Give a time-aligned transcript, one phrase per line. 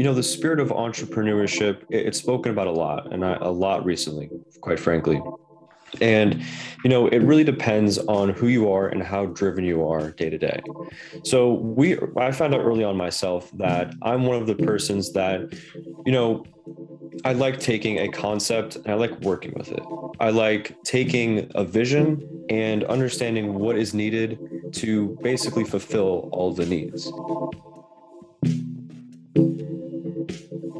[0.00, 3.50] you know, the spirit of entrepreneurship, it, it's spoken about a lot and I, a
[3.50, 4.30] lot recently,
[4.62, 5.20] quite frankly.
[6.00, 6.42] And,
[6.82, 10.30] you know, it really depends on who you are and how driven you are day
[10.30, 10.62] to day.
[11.22, 15.52] So we, I found out early on myself that I'm one of the persons that,
[16.06, 16.46] you know,
[17.26, 19.82] I like taking a concept and I like working with it.
[20.18, 24.38] I like taking a vision and understanding what is needed
[24.76, 27.12] to basically fulfill all the needs.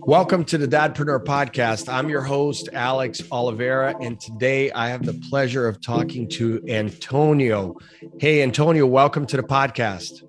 [0.05, 1.93] Welcome to the Dadpreneur Podcast.
[1.93, 7.77] I'm your host, Alex Oliveira, and today I have the pleasure of talking to Antonio.
[8.19, 10.25] Hey, Antonio, welcome to the podcast.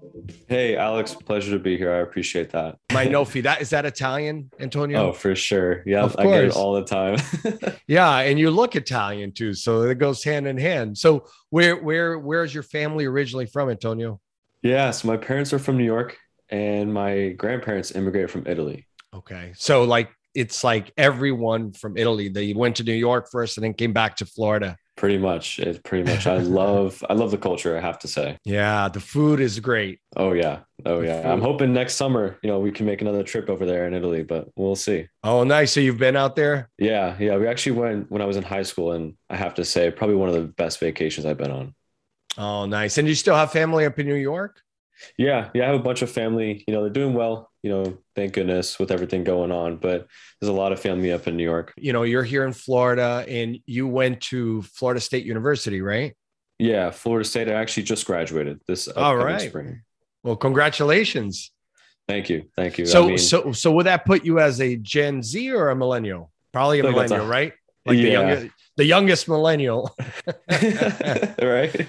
[0.47, 1.93] Hey, Alex, pleasure to be here.
[1.93, 2.77] I appreciate that.
[2.93, 5.09] My Nofi, that is that Italian, Antonio?
[5.09, 5.83] Oh, for sure.
[5.85, 7.17] Yeah, I get it all the time.
[7.87, 10.97] yeah, and you look Italian too, so it goes hand in hand.
[10.97, 14.19] So, where where where's your family originally from, Antonio?
[14.61, 16.17] Yeah, so my parents are from New York,
[16.49, 18.87] and my grandparents immigrated from Italy.
[19.13, 19.53] Okay.
[19.55, 22.29] So like it's like everyone from Italy.
[22.29, 24.77] They went to New York first and then came back to Florida.
[24.95, 25.59] Pretty much.
[25.59, 26.27] It's pretty much.
[26.27, 28.37] I love I love the culture, I have to say.
[28.45, 29.99] Yeah, the food is great.
[30.15, 30.59] Oh yeah.
[30.85, 31.31] Oh yeah.
[31.31, 34.23] I'm hoping next summer, you know, we can make another trip over there in Italy,
[34.23, 35.07] but we'll see.
[35.23, 35.71] Oh, nice.
[35.73, 36.69] So you've been out there?
[36.77, 37.37] Yeah, yeah.
[37.37, 40.15] We actually went when I was in high school and I have to say probably
[40.15, 41.75] one of the best vacations I've been on.
[42.37, 42.97] Oh, nice.
[42.97, 44.61] And you still have family up in New York?
[45.17, 46.63] Yeah, yeah, I have a bunch of family.
[46.67, 47.49] You know, they're doing well.
[47.63, 49.77] You know, thank goodness with everything going on.
[49.77, 50.07] But
[50.39, 51.73] there's a lot of family up in New York.
[51.77, 56.15] You know, you're here in Florida, and you went to Florida State University, right?
[56.59, 57.49] Yeah, Florida State.
[57.49, 58.87] I actually just graduated this.
[58.87, 59.49] All right.
[59.49, 59.81] Spring.
[60.23, 61.51] Well, congratulations.
[62.07, 62.49] Thank you.
[62.55, 62.85] Thank you.
[62.85, 65.75] So, I mean, so, so would that put you as a Gen Z or a
[65.75, 66.31] millennial?
[66.51, 67.53] Probably a millennial, a, right?
[67.85, 68.03] Like yeah.
[68.03, 69.95] the youngest, the youngest millennial.
[71.41, 71.87] right.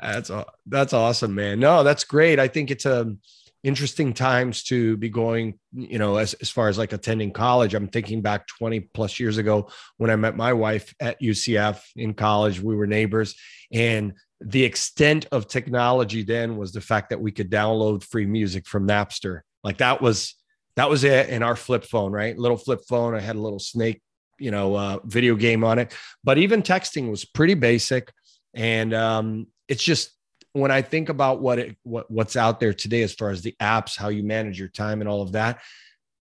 [0.00, 0.30] That's
[0.66, 1.60] that's awesome, man.
[1.60, 2.38] No, that's great.
[2.38, 3.18] I think it's a um,
[3.64, 7.74] interesting times to be going, you know, as, as far as like attending college.
[7.74, 12.14] I'm thinking back 20 plus years ago when I met my wife at UCF in
[12.14, 12.60] college.
[12.60, 13.34] We were neighbors.
[13.72, 18.66] And the extent of technology then was the fact that we could download free music
[18.66, 19.40] from Napster.
[19.64, 20.34] Like that was
[20.76, 22.38] that was it in our flip phone, right?
[22.38, 23.16] Little flip phone.
[23.16, 24.00] I had a little snake,
[24.38, 25.92] you know, uh, video game on it.
[26.22, 28.12] But even texting was pretty basic.
[28.54, 30.12] And um, it's just
[30.52, 33.54] when I think about what it what what's out there today as far as the
[33.60, 35.60] apps, how you manage your time and all of that,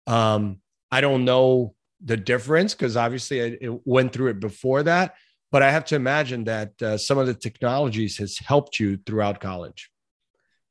[0.06, 0.60] um,
[0.90, 5.14] I don't know the difference because obviously I, it went through it before that.
[5.50, 9.38] But I have to imagine that uh, some of the technologies has helped you throughout
[9.38, 9.90] college.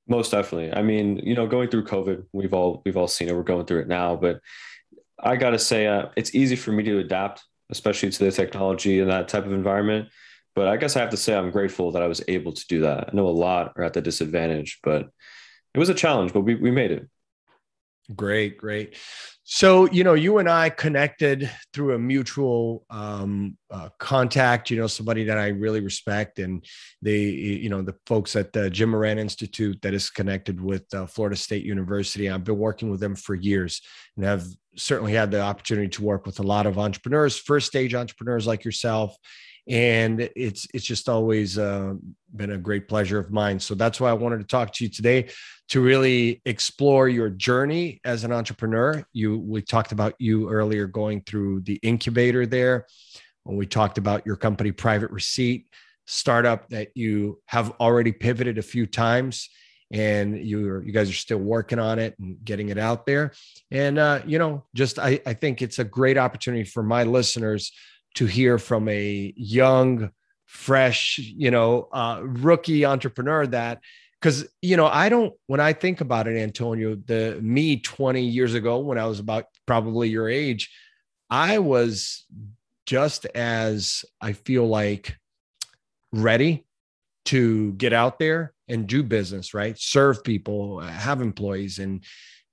[0.08, 0.74] Most definitely.
[0.74, 3.36] I mean, you know, going through COVID, we've all we've all seen it.
[3.36, 4.40] We're going through it now, but
[5.20, 9.00] I got to say, uh, it's easy for me to adapt, especially to the technology
[9.00, 10.10] and that type of environment
[10.56, 12.82] but I guess I have to say I'm grateful that I was able to do
[12.82, 13.10] that.
[13.10, 15.10] I know a lot are at the disadvantage, but
[15.74, 17.08] it was a challenge, but we, we made it.
[18.16, 18.98] Great, great.
[19.44, 24.88] So, you know, you and I connected through a mutual um, uh, contact, you know,
[24.88, 26.40] somebody that I really respect.
[26.40, 26.64] And
[27.02, 31.06] they, you know, the folks at the Jim Moran Institute that is connected with uh,
[31.06, 32.30] Florida State University.
[32.30, 33.82] I've been working with them for years
[34.16, 34.46] and have
[34.76, 38.64] certainly had the opportunity to work with a lot of entrepreneurs, first stage entrepreneurs like
[38.64, 39.16] yourself
[39.68, 41.94] and it's it's just always uh,
[42.36, 43.60] been a great pleasure of mine.
[43.60, 45.30] So that's why i wanted to talk to you today
[45.70, 49.06] to really explore your journey as an entrepreneur.
[49.14, 52.88] You we talked about you earlier going through the incubator there.
[53.44, 55.68] When we talked about your company private receipt
[56.06, 59.50] startup that you have already pivoted a few times
[59.92, 63.32] and you you guys are still working on it and getting it out there.
[63.70, 67.72] And uh, you know just I, I think it's a great opportunity for my listeners
[68.16, 70.12] to hear from a young,
[70.46, 73.80] fresh, you know, uh, rookie entrepreneur that
[74.20, 78.54] because you know i don't when i think about it antonio the me 20 years
[78.54, 80.70] ago when i was about probably your age
[81.32, 82.26] i was
[82.86, 85.18] just as i feel like
[86.12, 86.66] ready
[87.26, 89.78] to get out there and do business right?
[89.78, 92.04] Serve people have employees and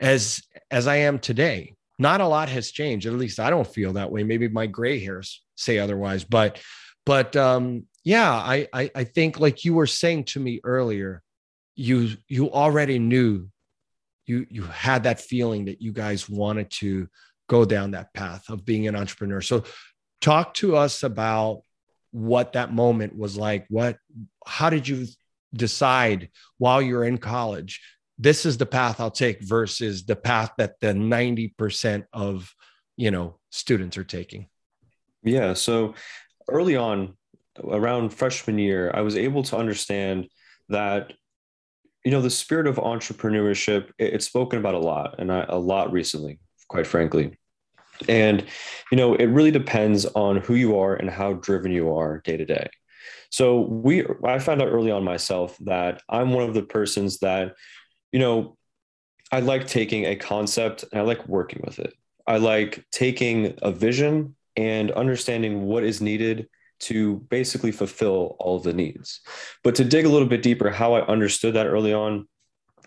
[0.00, 3.94] as as i am today not a lot has changed at least i don't feel
[3.94, 6.24] that way maybe my gray hairs say otherwise.
[6.24, 6.60] But
[7.04, 11.22] but um, yeah, I, I I think like you were saying to me earlier,
[11.74, 13.48] you you already knew
[14.26, 17.08] you you had that feeling that you guys wanted to
[17.48, 19.40] go down that path of being an entrepreneur.
[19.40, 19.64] So
[20.20, 21.62] talk to us about
[22.10, 23.66] what that moment was like.
[23.68, 23.98] What
[24.46, 25.06] how did you
[25.54, 26.28] decide
[26.58, 27.80] while you're in college
[28.18, 32.52] this is the path I'll take versus the path that the 90% of
[32.96, 34.48] you know students are taking?
[35.22, 35.54] Yeah.
[35.54, 35.94] So
[36.48, 37.16] early on,
[37.64, 40.28] around freshman year, I was able to understand
[40.68, 41.12] that,
[42.04, 45.58] you know, the spirit of entrepreneurship, it, it's spoken about a lot and I, a
[45.58, 46.38] lot recently,
[46.68, 47.36] quite frankly.
[48.08, 48.44] And,
[48.92, 52.36] you know, it really depends on who you are and how driven you are day
[52.36, 52.70] to day.
[53.30, 57.54] So we, I found out early on myself that I'm one of the persons that,
[58.12, 58.56] you know,
[59.30, 61.94] I like taking a concept and I like working with it.
[62.26, 66.48] I like taking a vision and understanding what is needed
[66.80, 69.20] to basically fulfill all the needs.
[69.64, 72.28] But to dig a little bit deeper, how I understood that early on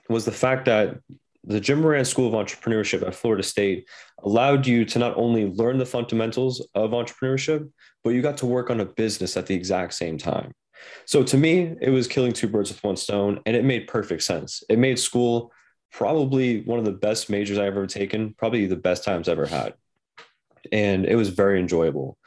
[0.10, 0.98] was the fact that
[1.44, 3.88] the Jim Moran School of Entrepreneurship at Florida State
[4.24, 7.70] allowed you to not only learn the fundamentals of entrepreneurship,
[8.04, 10.52] but you got to work on a business at the exact same time.
[11.06, 14.24] So to me, it was killing two birds with one stone, and it made perfect
[14.24, 14.64] sense.
[14.70, 15.52] It made school
[15.92, 19.48] probably one of the best majors I've ever taken, probably the best times I've ever
[19.48, 19.74] had.
[20.72, 22.18] And it was very enjoyable.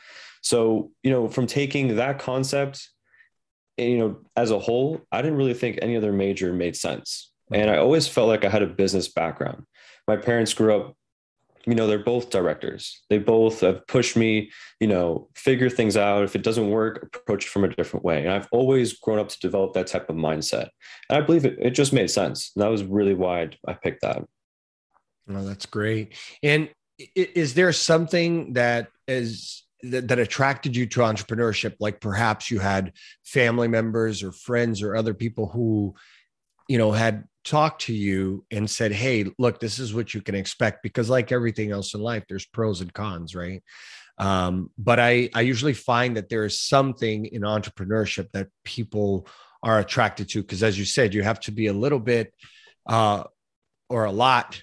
[0.42, 2.90] So, you know, from taking that concept,
[3.78, 7.32] you know, as a whole, I didn't really think any other major made sense.
[7.52, 9.64] And I always felt like I had a business background.
[10.06, 10.96] My parents grew up,
[11.66, 13.02] you know, they're both directors.
[13.08, 14.50] They both have pushed me,
[14.80, 16.24] you know, figure things out.
[16.24, 18.22] If it doesn't work, approach it from a different way.
[18.22, 20.68] And I've always grown up to develop that type of mindset.
[21.08, 22.52] And I believe it, it just made sense.
[22.54, 24.22] And that was really why I picked that.
[25.30, 26.14] Oh, that's great.
[26.42, 26.68] And
[27.14, 33.68] is there something that is that attracted you to entrepreneurship like perhaps you had family
[33.68, 35.94] members or friends or other people who
[36.68, 40.34] you know had talked to you and said hey look this is what you can
[40.34, 43.62] expect because like everything else in life there's pros and cons right?
[44.16, 49.26] Um, but i i usually find that there is something in entrepreneurship that people
[49.62, 52.32] are attracted to because as you said you have to be a little bit
[52.86, 53.24] uh,
[53.88, 54.62] or a lot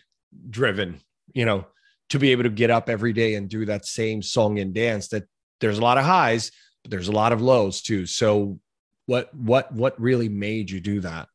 [0.50, 1.02] driven
[1.34, 1.66] you know
[2.10, 5.10] to be able to get up every day and do that same song and dance
[5.10, 5.24] that
[5.60, 6.52] there's a lot of highs
[6.84, 8.06] but there's a lot of lows too.
[8.06, 8.60] So
[9.06, 11.28] what what what really made you do that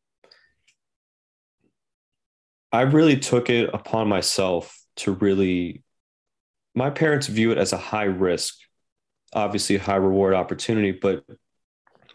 [2.73, 5.83] i really took it upon myself to really
[6.75, 8.57] my parents view it as a high risk
[9.33, 11.25] obviously high reward opportunity but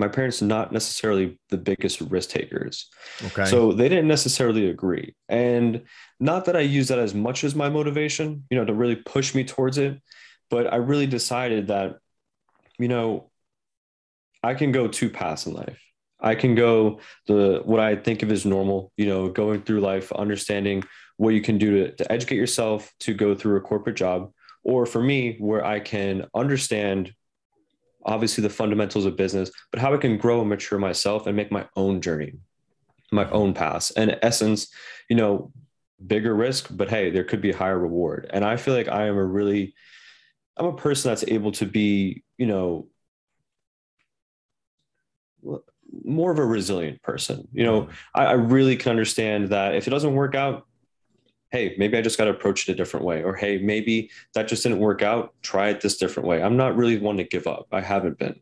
[0.01, 2.89] my parents not necessarily the biggest risk takers.
[3.24, 3.45] Okay.
[3.45, 5.15] So they didn't necessarily agree.
[5.30, 5.83] And
[6.19, 9.33] not that I use that as much as my motivation, you know, to really push
[9.36, 10.01] me towards it,
[10.50, 11.97] but I really decided that,
[12.77, 13.30] you know,
[14.44, 15.80] I can go two paths in life.
[16.21, 20.12] I can go the what I think of as normal, you know, going through life,
[20.12, 20.83] understanding
[21.18, 24.31] what you can do to, to educate yourself to go through a corporate job.
[24.63, 27.13] Or for me, where I can understand
[28.06, 31.51] obviously the fundamentals of business, but how I can grow and mature myself and make
[31.51, 32.33] my own journey,
[33.12, 33.91] my own path.
[33.95, 34.68] And in essence,
[35.09, 35.51] you know,
[36.06, 38.29] bigger risk, but hey, there could be a higher reward.
[38.31, 39.75] And I feel like I am a really,
[40.57, 42.88] I'm a person that's able to be, you know,
[46.03, 47.47] more of a resilient person.
[47.51, 50.65] You know, I, I really can understand that if it doesn't work out,
[51.51, 53.23] hey, maybe I just got to approach it a different way.
[53.23, 55.33] Or hey, maybe that just didn't work out.
[55.41, 56.41] Try it this different way.
[56.41, 57.67] I'm not really one to give up.
[57.71, 58.39] I haven't been.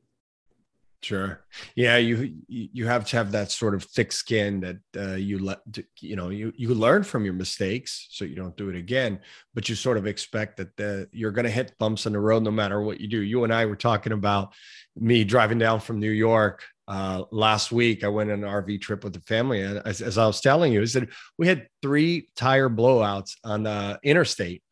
[1.01, 1.45] Sure.
[1.75, 5.59] Yeah, you you have to have that sort of thick skin that uh, you let
[6.01, 9.21] you know you you learn from your mistakes so you don't do it again,
[9.53, 12.43] but you sort of expect that the, you're going to hit bumps in the road
[12.43, 13.21] no matter what you do.
[13.21, 14.53] You and I were talking about
[14.97, 19.03] me driving down from New York uh, last week, I went on an RV trip
[19.03, 22.29] with the family, and as, as I was telling you, I said we had three
[22.35, 24.63] tire blowouts on the interstate.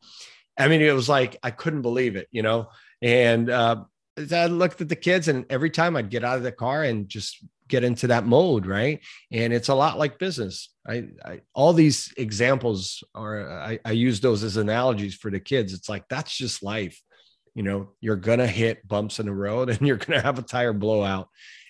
[0.58, 2.70] I mean, it was like I couldn't believe it, you know.
[3.00, 3.84] And uh,
[4.32, 7.08] I looked at the kids, and every time I'd get out of the car and
[7.08, 9.00] just get into that mode, right?
[9.30, 10.70] And it's a lot like business.
[10.88, 15.72] I, I all these examples are I, I use those as analogies for the kids.
[15.72, 17.00] It's like that's just life.
[17.54, 20.72] You know, you're gonna hit bumps in the road, and you're gonna have a tire
[20.72, 21.28] blowout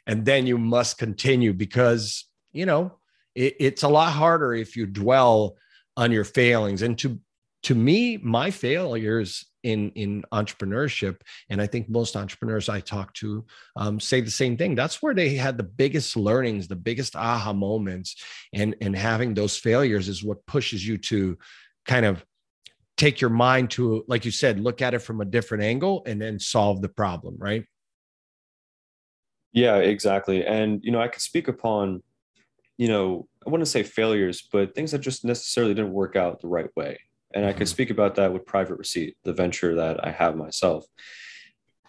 [0.08, 2.98] and then you must continue because you know
[3.36, 5.56] it, it's a lot harder if you dwell
[5.96, 6.82] on your failings.
[6.82, 7.20] And to
[7.64, 11.16] to me my failures in in entrepreneurship
[11.50, 14.76] and i think most entrepreneurs i talk to um, say the same thing.
[14.76, 18.16] That's where they had the biggest learnings the biggest aha moments
[18.52, 21.36] and and having those failures is what pushes you to
[21.84, 22.24] kind of
[22.96, 26.22] take your mind to like you said look at it from a different angle and
[26.22, 27.64] then solve the problem right
[29.58, 30.46] yeah, exactly.
[30.46, 32.02] And, you know, I could speak upon,
[32.76, 36.48] you know, I wouldn't say failures, but things that just necessarily didn't work out the
[36.48, 37.00] right way.
[37.34, 37.72] And I could mm-hmm.
[37.72, 40.84] speak about that with Private Receipt, the venture that I have myself.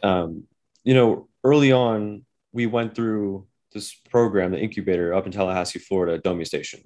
[0.01, 0.45] Um,
[0.83, 6.17] you know, early on, we went through this program, the incubator up in Tallahassee, Florida,
[6.17, 6.81] Domi Station.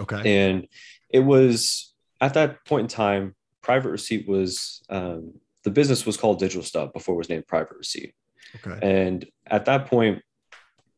[0.00, 0.46] Okay.
[0.46, 0.66] And
[1.10, 1.92] it was
[2.22, 6.94] at that point in time, Private Receipt was um, the business was called Digital Stuff
[6.94, 8.14] before it was named Private Receipt.
[8.54, 8.78] Okay.
[8.82, 10.22] And at that point,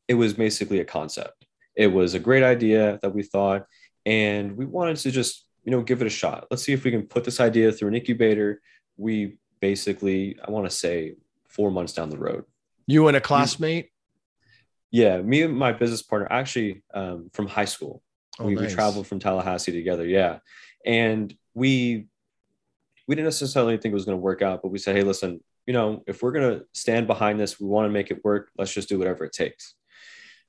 [0.07, 1.45] it was basically a concept.
[1.75, 3.67] It was a great idea that we thought,
[4.05, 6.47] and we wanted to just you know, give it a shot.
[6.51, 8.63] Let's see if we can put this idea through an incubator.
[8.97, 12.45] We basically, I want to say, four months down the road.
[12.87, 13.91] You and a classmate?
[14.91, 18.03] Yeah, me and my business partner, actually um, from high school.
[18.39, 18.71] Oh, we, nice.
[18.71, 20.07] we traveled from Tallahassee together.
[20.07, 20.39] Yeah,
[20.87, 22.07] and we
[23.07, 25.45] we didn't necessarily think it was going to work out, but we said, hey, listen,
[25.69, 28.51] you know, if we're going to stand behind this, we want to make it work.
[28.57, 29.75] Let's just do whatever it takes.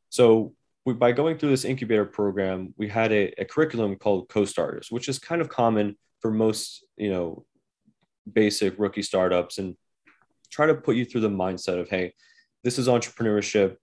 [0.08, 0.54] So
[0.86, 5.10] we, by going through this incubator program, we had a, a curriculum called co-starters, which
[5.10, 7.46] is kind of common for most, you know,
[8.32, 9.76] basic rookie startups and
[10.50, 12.14] try to put you through the mindset of, hey,
[12.64, 13.76] this is entrepreneurship,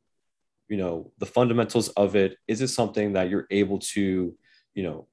[0.71, 2.39] you know, the fundamentals of it.
[2.49, 4.35] Is it something that you're able to,
[4.75, 5.07] you know,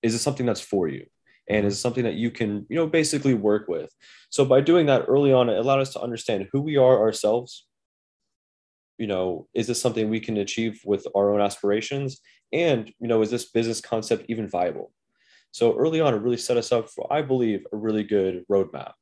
[0.00, 1.04] is it something that's for you?
[1.48, 3.90] And is something that you can you know basically work with.
[4.30, 7.66] So by doing that early on it allowed us to understand who we are ourselves.
[8.98, 12.20] You know is this something we can achieve with our own aspirations?
[12.52, 14.92] And you know is this business concept even viable?
[15.50, 18.92] So early on it really set us up for i believe a really good roadmap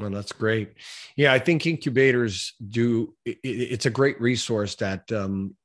[0.00, 0.74] well, that's great.
[1.16, 3.14] Yeah, I think incubators do.
[3.24, 5.56] It, it's a great resource that, um,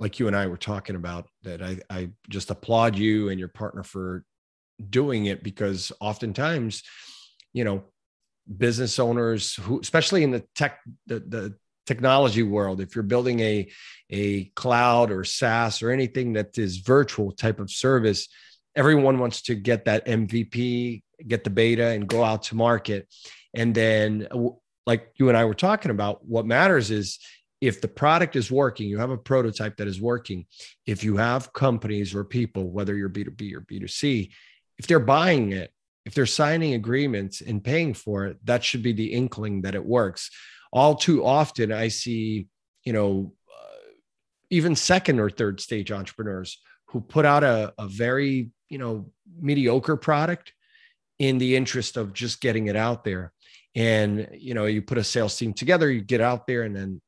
[0.00, 3.48] like you and I were talking about, that I, I just applaud you and your
[3.48, 4.24] partner for
[4.90, 6.82] doing it because oftentimes,
[7.52, 7.84] you know,
[8.56, 11.54] business owners who, especially in the tech, the, the
[11.86, 13.70] technology world, if you're building a
[14.10, 18.28] a cloud or SaaS or anything that is virtual type of service,
[18.74, 23.08] everyone wants to get that MVP, get the beta, and go out to market
[23.54, 24.28] and then,
[24.86, 27.18] like you and I were talking about, what matters is
[27.60, 30.46] if the product is working, you have a prototype that is working.
[30.86, 34.30] If you have companies or people, whether you're B2B or B2C,
[34.78, 35.72] if they're buying it,
[36.06, 39.84] if they're signing agreements and paying for it, that should be the inkling that it
[39.84, 40.30] works.
[40.72, 42.46] All too often, I see,
[42.84, 43.90] you know, uh,
[44.50, 49.96] even second or third stage entrepreneurs who put out a, a very, you know, mediocre
[49.96, 50.52] product
[51.18, 53.32] in the interest of just getting it out there
[53.78, 57.00] and you know you put a sales team together you get out there and then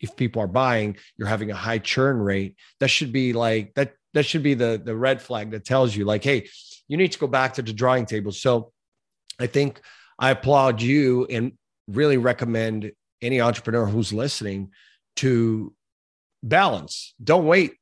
[0.00, 3.94] if people are buying you're having a high churn rate that should be like that
[4.14, 6.48] that should be the the red flag that tells you like hey
[6.86, 8.32] you need to go back to the drawing table.
[8.32, 8.72] So
[9.40, 9.80] i think
[10.18, 11.52] i applaud you and
[11.88, 14.70] really recommend any entrepreneur who's listening
[15.16, 15.74] to
[16.42, 17.14] balance.
[17.22, 17.74] Don't wait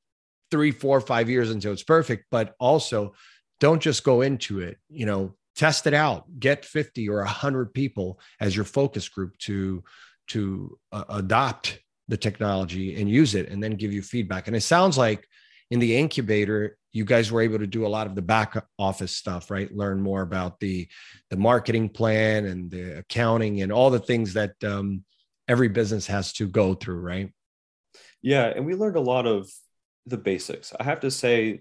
[0.51, 3.15] three four five years until it's perfect but also
[3.61, 8.19] don't just go into it you know test it out get 50 or 100 people
[8.41, 9.83] as your focus group to
[10.29, 11.79] to uh, adopt
[12.09, 14.47] the technology and use it and then give you feedback.
[14.47, 15.27] And it sounds like
[15.71, 19.17] in the incubator you guys were able to do a lot of the back office
[19.17, 19.75] stuff right?
[19.75, 20.89] Learn more about the
[21.31, 25.05] the marketing plan and the accounting and all the things that um,
[25.49, 27.33] every business has to go through right?
[28.21, 29.51] Yeah and we learned a lot of
[30.07, 30.73] the basics.
[30.79, 31.61] I have to say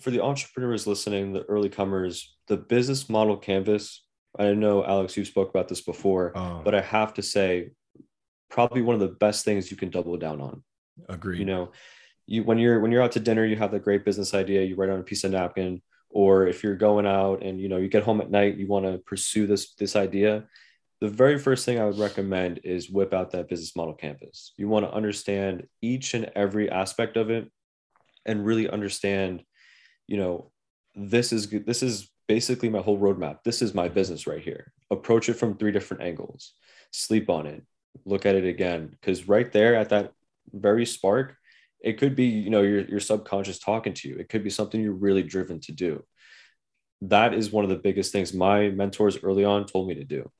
[0.00, 4.04] for the entrepreneurs listening the early comers the business model canvas
[4.38, 6.60] i know alex you spoke about this before oh.
[6.64, 7.70] but i have to say
[8.48, 10.62] probably one of the best things you can double down on.
[11.08, 11.72] Agree you know
[12.26, 14.76] you when you're when you're out to dinner you have the great business idea you
[14.76, 17.88] write on a piece of napkin or if you're going out and you know you
[17.88, 20.44] get home at night you want to pursue this this idea
[21.00, 24.52] the very first thing i would recommend is whip out that business model canvas.
[24.56, 27.50] You want to understand each and every aspect of it
[28.24, 29.42] and really understand
[30.06, 30.50] you know
[30.94, 33.42] this is this is basically my whole roadmap.
[33.44, 34.72] This is my business right here.
[34.90, 36.52] Approach it from three different angles.
[36.90, 37.62] Sleep on it.
[38.04, 38.88] Look at it again.
[38.90, 40.12] Because right there at that
[40.52, 41.36] very spark,
[41.80, 44.16] it could be, you know, your, your subconscious talking to you.
[44.16, 46.04] It could be something you're really driven to do.
[47.02, 50.30] That is one of the biggest things my mentors early on told me to do.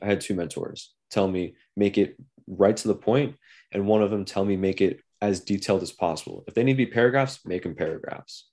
[0.00, 3.36] I had two mentors tell me, make it right to the point,
[3.70, 6.42] and one of them tell me, make it as detailed as possible.
[6.46, 8.46] If they need to be paragraphs, make them paragraphs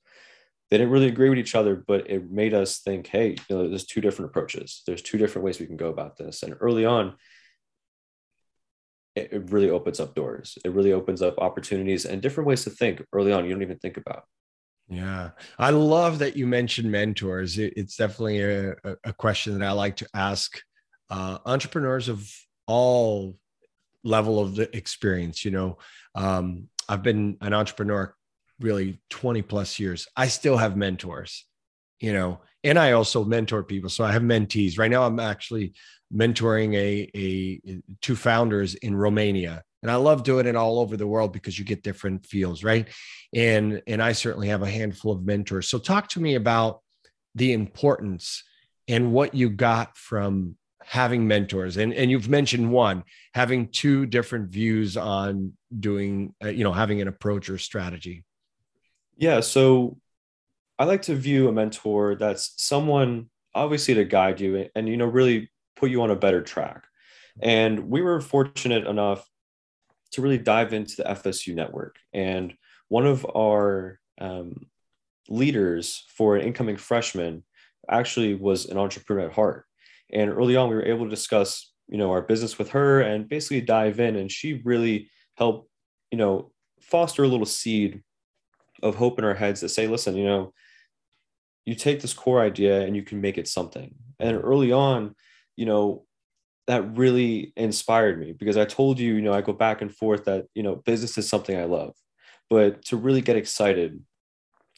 [0.70, 3.68] they didn't really agree with each other, but it made us think, hey, you know,
[3.68, 4.84] there's two different approaches.
[4.86, 6.44] There's two different ways we can go about this.
[6.44, 7.16] And early on,
[9.16, 10.58] it, it really opens up doors.
[10.64, 13.46] It really opens up opportunities and different ways to think early on.
[13.46, 14.24] You don't even think about.
[14.88, 17.60] Yeah, I love that you mentioned mentors.
[17.60, 18.74] It, it's definitely a,
[19.04, 20.60] a, question that I like to ask
[21.12, 22.28] uh, entrepreneurs of
[22.66, 23.38] all
[24.04, 25.46] level of the experience.
[25.46, 25.78] You know,
[26.16, 28.16] um, I've been an entrepreneur
[28.60, 31.46] really 20 plus years, I still have mentors,
[32.00, 33.90] you know, and I also mentor people.
[33.90, 34.78] So I have mentees.
[34.78, 35.74] Right now, I'm actually
[36.14, 39.64] mentoring a, a two founders in Romania.
[39.82, 42.88] And I love doing it all over the world because you get different fields, right?
[43.34, 45.70] And and I certainly have a handful of mentors.
[45.70, 46.82] So talk to me about
[47.36, 48.44] the importance
[48.90, 53.04] and what you got from having mentors and and you've mentioned one
[53.36, 58.24] having two different views on doing uh, you know having an approach or strategy
[59.20, 59.42] yeah.
[59.42, 59.98] So
[60.80, 65.06] I like to view a mentor that's someone obviously to guide you and, you know,
[65.06, 66.86] really put you on a better track.
[67.42, 69.28] And we were fortunate enough
[70.12, 71.98] to really dive into the FSU network.
[72.14, 72.54] And
[72.88, 74.68] one of our um,
[75.28, 77.44] leaders for an incoming freshman
[77.90, 79.66] actually was an entrepreneur at heart.
[80.14, 83.28] And early on, we were able to discuss, you know, our business with her and
[83.28, 84.16] basically dive in.
[84.16, 85.70] And she really helped,
[86.10, 88.02] you know, foster a little seed
[88.84, 90.54] of hope in our heads to say, listen, you know,
[91.66, 93.94] you take this core idea and you can make it something.
[94.20, 95.16] And early on,
[95.56, 96.06] you know,
[96.68, 100.26] that really inspired me because I told you, you know, I go back and forth
[100.26, 101.96] that, you know, business is something I love.
[102.50, 104.04] But to really get excited,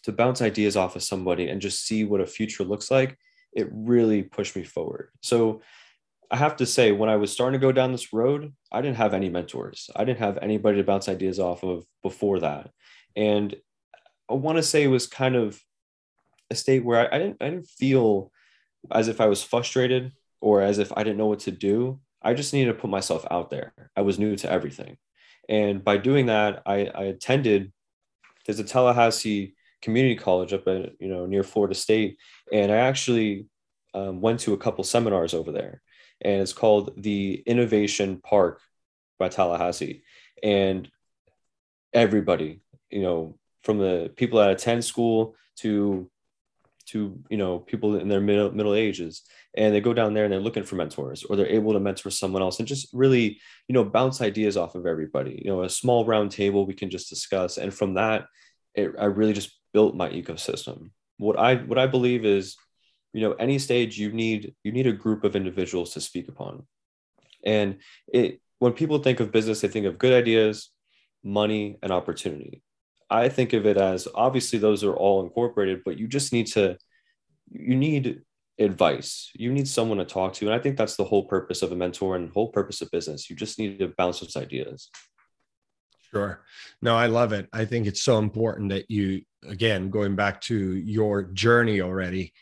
[0.04, 3.18] to bounce ideas off of somebody and just see what a future looks like,
[3.54, 5.10] it really pushed me forward.
[5.22, 5.62] So
[6.32, 8.98] I have to say, when I was starting to go down this road, I didn't
[8.98, 9.90] have any mentors.
[9.96, 12.72] I didn't have anybody to bounce ideas off of before that.
[13.16, 13.54] And
[14.32, 15.60] I want to say it was kind of
[16.50, 18.32] a state where I, I didn't I didn't feel
[18.90, 22.00] as if I was frustrated or as if I didn't know what to do.
[22.22, 23.74] I just needed to put myself out there.
[23.96, 24.98] I was new to everything.
[25.50, 27.72] And by doing that, I, I attended,
[28.46, 32.18] there's a Tallahassee community college up at, you know, near Florida State.
[32.52, 33.48] And I actually
[33.94, 35.82] um, went to a couple seminars over there.
[36.22, 38.62] And it's called the Innovation Park
[39.18, 40.04] by Tallahassee.
[40.44, 40.90] And
[41.94, 46.10] everybody, you know, from the people that attend school to
[46.88, 49.24] to you know people in their middle middle ages.
[49.56, 52.10] And they go down there and they're looking for mentors or they're able to mentor
[52.10, 55.42] someone else and just really you know bounce ideas off of everybody.
[55.44, 57.58] You know a small round table we can just discuss.
[57.58, 58.26] And from that
[58.74, 60.92] it, i really just built my ecosystem.
[61.18, 62.56] What i what i believe is
[63.14, 66.66] you know any stage you need you need a group of individuals to speak upon.
[67.46, 67.78] And
[68.08, 70.72] it when people think of business they think of good ideas
[71.24, 72.64] money and opportunity
[73.12, 76.78] I think of it as obviously those are all incorporated, but you just need to,
[77.52, 78.22] you need
[78.58, 79.30] advice.
[79.34, 80.46] You need someone to talk to.
[80.46, 83.30] And I think that's the whole purpose of a mentor and whole purpose of business.
[83.30, 84.90] You just need to bounce those ideas.
[86.12, 86.44] Sure.
[86.82, 87.48] No, I love it.
[87.54, 92.34] I think it's so important that you, again, going back to your journey already,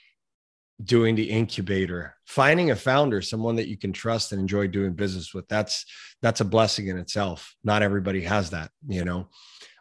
[0.84, 5.34] doing the incubator, finding a founder, someone that you can trust and enjoy doing business
[5.34, 5.48] with.
[5.48, 5.86] That's
[6.22, 7.56] that's a blessing in itself.
[7.64, 9.30] Not everybody has that, you know.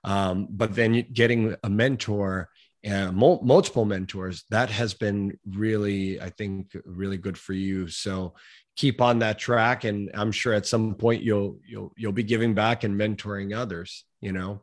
[0.09, 2.49] Um, but then getting a mentor,
[2.91, 7.89] uh, multiple mentors, that has been really, I think, really good for you.
[7.89, 8.33] So
[8.75, 12.55] keep on that track, and I'm sure at some point you'll you'll you'll be giving
[12.55, 14.07] back and mentoring others.
[14.23, 14.63] You know,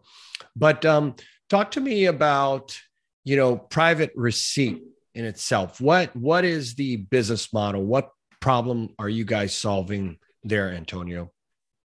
[0.56, 1.16] but um,
[1.48, 2.76] talk to me about
[3.24, 4.82] you know private receipt
[5.14, 5.80] in itself.
[5.80, 7.84] What what is the business model?
[7.84, 11.32] What problem are you guys solving there, Antonio?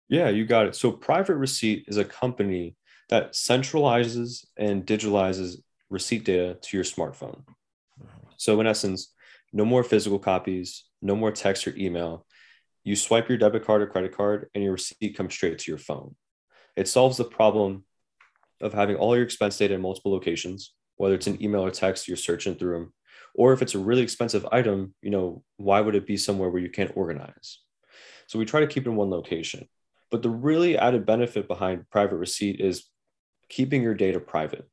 [0.10, 0.76] Yeah, you got it.
[0.76, 2.76] So private receipt is a company
[3.10, 5.58] that centralizes and digitalizes
[5.89, 7.44] receipt data to your smartphone.
[8.38, 9.13] So, in essence,
[9.54, 12.26] no more physical copies, no more text or email.
[12.84, 15.78] You swipe your debit card or credit card, and your receipt comes straight to your
[15.78, 16.15] phone.
[16.76, 17.86] It solves the problem
[18.62, 22.08] of having all your expense data in multiple locations, whether it's an email or text,
[22.08, 22.94] you're searching through them.
[23.34, 26.62] Or if it's a really expensive item, you know, why would it be somewhere where
[26.62, 27.60] you can't organize?
[28.28, 29.68] So we try to keep it in one location.
[30.10, 32.86] But the really added benefit behind private receipt is
[33.56, 34.68] keeping your data private.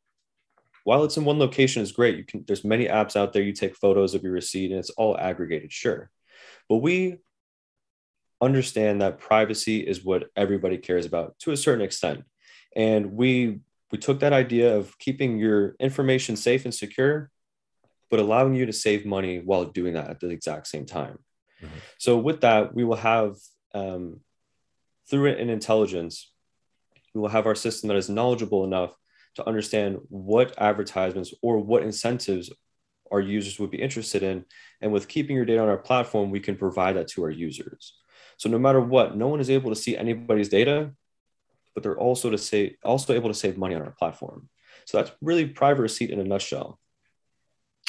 [0.83, 3.53] While it's in one location is great, you can there's many apps out there you
[3.53, 6.11] take photos of your receipt and it's all aggregated, sure.
[6.69, 7.19] But we
[8.41, 12.25] understand that privacy is what everybody cares about to a certain extent.
[12.75, 13.61] And we
[13.93, 17.31] we took that idea of keeping your information safe and secure,
[18.11, 21.19] but allowing you to save money while doing that at the exact same time.
[21.63, 21.79] Mm-hmm.
[21.99, 23.37] So with that, we will have
[23.75, 24.21] um,
[25.09, 26.32] through it an intelligence
[27.15, 28.97] we will have our system that is knowledgeable enough
[29.37, 32.51] to understand what advertisements or what incentives
[33.11, 34.45] our users would be interested in.
[34.81, 37.95] And with keeping your data on our platform, we can provide that to our users.
[38.39, 40.93] So no matter what, no one is able to see anybody's data,
[41.75, 44.49] but they're also to say also able to save money on our platform.
[44.87, 46.79] So that's really private receipt in a nutshell.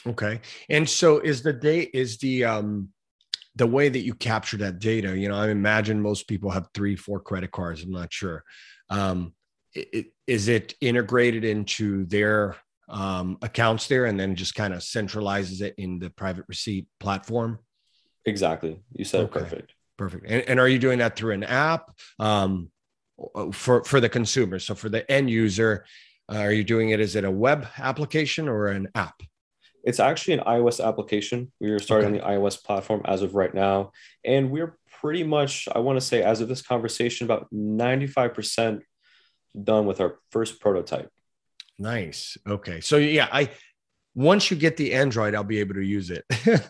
[0.06, 0.42] Okay.
[0.70, 2.90] And so is the date is the um
[3.56, 6.96] the way that you capture that data, you know, I imagine most people have three,
[6.96, 7.84] four credit cards.
[7.84, 8.44] I'm not sure.
[8.90, 9.34] Um,
[9.74, 12.56] it, is it integrated into their
[12.90, 17.60] um, accounts there and then just kind of centralizes it in the private receipt platform?
[18.26, 18.80] Exactly.
[18.94, 19.40] You said okay.
[19.40, 19.74] perfect.
[19.98, 20.26] Perfect.
[20.28, 22.72] And, and, are you doing that through an app um,
[23.52, 24.58] for for the consumer?
[24.58, 25.86] So for the end user,
[26.32, 27.00] uh, are you doing it?
[27.00, 29.22] Is it a web application or an app?
[29.84, 31.52] It's actually an iOS application.
[31.60, 32.24] We are starting okay.
[32.24, 33.92] on the iOS platform as of right now,
[34.24, 38.82] and we're pretty much, I want to say, as of this conversation, about 95%
[39.62, 41.10] done with our first prototype.
[41.78, 42.38] Nice.
[42.48, 42.80] Okay.
[42.80, 43.50] So, yeah, I,
[44.16, 46.24] once you get the Android, I'll be able to use it.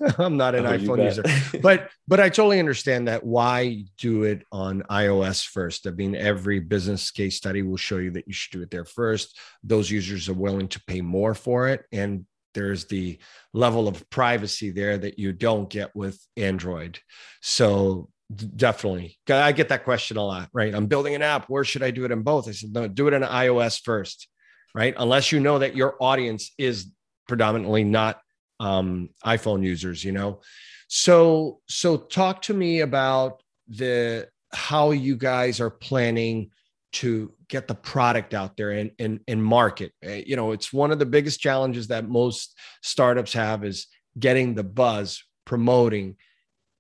[0.18, 1.24] I'm not an oh, iPhone user,
[1.62, 3.24] but but I totally understand that.
[3.24, 5.86] Why do it on iOS first?
[5.86, 8.86] I mean, every business case study will show you that you should do it there
[8.86, 9.38] first.
[9.64, 13.20] Those users are willing to pay more for it, and there's the
[13.54, 17.00] level of privacy there that you don't get with Android.
[17.42, 18.10] So
[18.56, 20.50] definitely, I get that question a lot.
[20.54, 20.74] Right?
[20.74, 21.50] I'm building an app.
[21.50, 22.48] Where should I do it in both?
[22.48, 24.28] I said, no, do it in iOS first
[24.74, 24.94] right?
[24.98, 26.92] Unless you know that your audience is
[27.28, 28.20] predominantly not
[28.60, 30.42] um, iPhone users, you know.
[30.88, 36.52] So so talk to me about the how you guys are planning
[36.94, 39.92] to get the product out there and, and, and market.
[40.04, 44.54] Eh, you know, it's one of the biggest challenges that most startups have is getting
[44.54, 46.16] the buzz, promoting,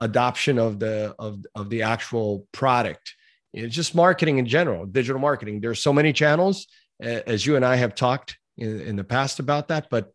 [0.02, 3.15] adoption of the of, of the actual product.
[3.54, 5.62] It's just marketing in general, digital marketing.
[5.62, 6.67] There's so many channels,
[6.99, 10.12] as you and I have talked in, in the past about that, but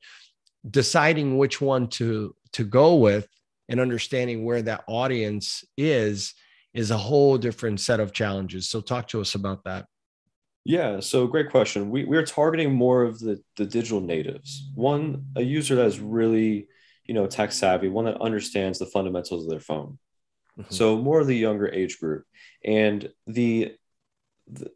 [0.69, 3.27] deciding which one to to go with
[3.69, 6.35] and understanding where that audience is
[6.75, 8.69] is a whole different set of challenges.
[8.69, 9.87] So talk to us about that.
[10.65, 11.89] Yeah, so great question.
[11.89, 14.71] We we're targeting more of the the digital natives.
[14.75, 16.69] One a user that is really,
[17.07, 19.99] you know, tech savvy, one that understands the fundamentals of their phone.
[20.59, 20.75] Mm-hmm.
[20.75, 22.25] So more of the younger age group
[22.65, 23.75] and the,
[24.47, 24.71] the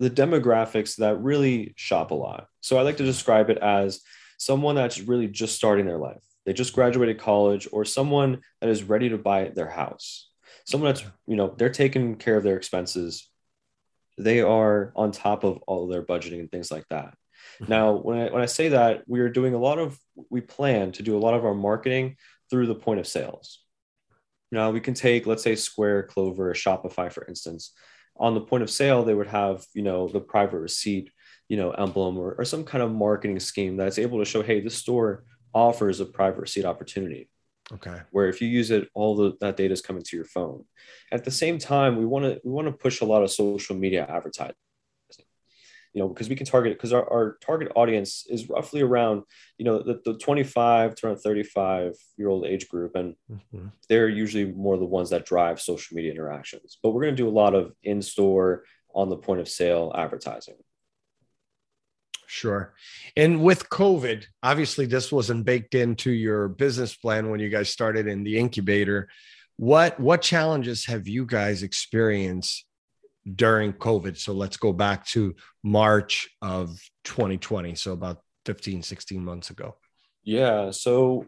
[0.00, 2.48] the demographics that really shop a lot.
[2.60, 4.00] So I like to describe it as
[4.38, 6.22] someone that's really just starting their life.
[6.46, 10.30] They just graduated college or someone that is ready to buy their house.
[10.64, 13.28] Someone that's, you know, they're taking care of their expenses.
[14.16, 17.14] They are on top of all of their budgeting and things like that.
[17.60, 17.70] Mm-hmm.
[17.70, 19.98] Now, when I, when I say that, we are doing a lot of,
[20.30, 22.16] we plan to do a lot of our marketing
[22.50, 23.60] through the point of sales.
[24.50, 27.72] Now, we can take, let's say, Square, Clover, Shopify, for instance.
[28.16, 31.10] On the point of sale, they would have, you know, the private receipt
[31.48, 34.60] you know emblem or, or some kind of marketing scheme that's able to show hey
[34.60, 37.28] this store offers a private receipt opportunity
[37.72, 38.00] okay.
[38.10, 40.64] Where if you use it all the, that data is coming to your phone.
[41.12, 43.76] At the same time we want to we want to push a lot of social
[43.76, 44.56] media advertising.
[45.92, 49.22] You know because we can target because our, our target audience is roughly around
[49.58, 53.68] you know the, the 25 to around 35 year old age group and mm-hmm.
[53.88, 56.78] they're usually more the ones that drive social media interactions.
[56.82, 60.56] But we're going to do a lot of in-store on the point of sale advertising
[62.34, 62.74] Sure.
[63.16, 68.08] And with COVID, obviously this wasn't baked into your business plan when you guys started
[68.08, 69.08] in the incubator.
[69.56, 72.66] What what challenges have you guys experienced
[73.36, 74.18] during COVID?
[74.18, 79.76] So let's go back to March of 2020, so about 15 16 months ago.
[80.24, 81.26] Yeah, so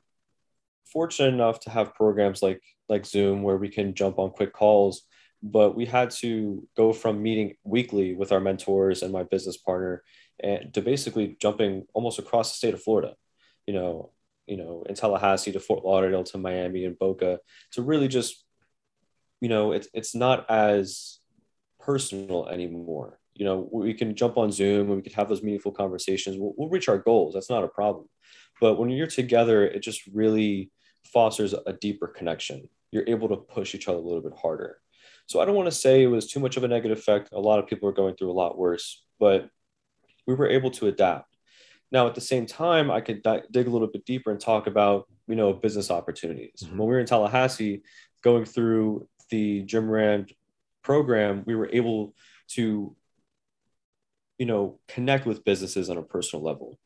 [0.92, 5.02] fortunate enough to have programs like like Zoom where we can jump on quick calls
[5.42, 10.02] but we had to go from meeting weekly with our mentors and my business partner
[10.40, 13.14] and to basically jumping almost across the state of Florida,
[13.66, 14.12] you know,
[14.46, 17.40] you know, in Tallahassee to Fort Lauderdale to Miami and Boca
[17.72, 18.44] to really just,
[19.40, 21.18] you know, it's it's not as
[21.80, 23.18] personal anymore.
[23.34, 26.38] You know, we can jump on Zoom and we can have those meaningful conversations.
[26.38, 27.34] We'll, we'll reach our goals.
[27.34, 28.08] That's not a problem.
[28.60, 30.70] But when you're together, it just really
[31.04, 32.68] fosters a deeper connection.
[32.92, 34.78] You're able to push each other a little bit harder.
[35.26, 37.30] So I don't want to say it was too much of a negative effect.
[37.32, 39.50] A lot of people are going through a lot worse, but
[40.26, 41.36] we were able to adapt.
[41.92, 44.66] Now, at the same time, I could di- dig a little bit deeper and talk
[44.66, 46.62] about, you know, business opportunities.
[46.64, 46.78] Mm-hmm.
[46.78, 47.82] When we were in Tallahassee,
[48.22, 50.26] going through the Jim Moran
[50.82, 52.14] program, we were able
[52.48, 52.94] to,
[54.38, 56.78] you know, connect with businesses on a personal level.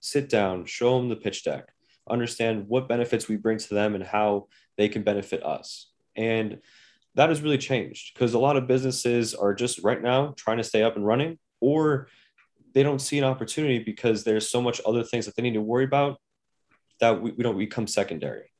[0.00, 1.68] Sit down, show them the pitch deck,
[2.08, 5.90] understand what benefits we bring to them and how they can benefit us.
[6.16, 6.60] And
[7.14, 10.64] that has really changed because a lot of businesses are just right now trying to
[10.64, 12.08] stay up and running or
[12.74, 15.60] they don't see an opportunity because there's so much other things that they need to
[15.60, 16.18] worry about
[17.00, 18.52] that we, we don't become secondary.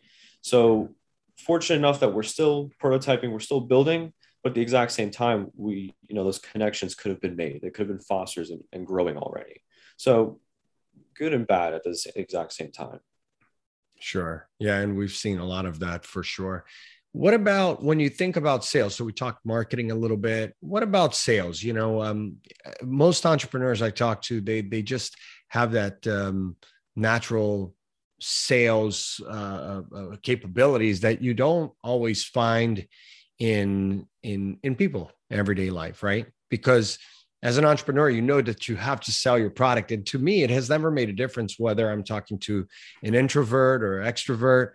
[0.42, 0.90] So
[1.38, 5.50] fortunate enough that we're still prototyping, we're still building, but at the exact same time,
[5.54, 7.60] we, you know, those connections could have been made.
[7.62, 9.62] They could have been fosters and, and growing already.
[9.96, 10.40] So
[11.14, 13.00] good and bad at the exact same time.
[14.00, 14.48] Sure.
[14.58, 14.78] Yeah.
[14.78, 16.64] And we've seen a lot of that for sure.
[17.12, 18.94] What about when you think about sales?
[18.94, 20.56] So we talked marketing a little bit.
[20.60, 21.62] What about sales?
[21.62, 22.36] You know, um,
[22.82, 25.16] most entrepreneurs I talk to, they they just
[25.48, 26.56] have that um,
[26.96, 27.74] natural
[28.18, 32.86] sales uh, uh, uh capabilities that you don't always find
[33.38, 36.26] in in in people everyday life, right?
[36.48, 36.98] Because
[37.42, 40.44] as an entrepreneur, you know that you have to sell your product, and to me,
[40.44, 42.66] it has never made a difference whether I'm talking to
[43.02, 44.70] an introvert or extrovert.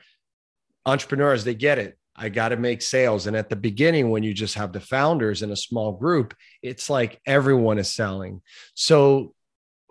[0.86, 3.28] Entrepreneurs, they get it I got to make sales.
[3.28, 6.90] And at the beginning, when you just have the founders in a small group, it's
[6.90, 8.42] like everyone is selling.
[8.74, 9.36] So